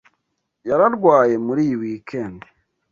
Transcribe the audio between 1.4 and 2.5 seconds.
muri iyi weekend.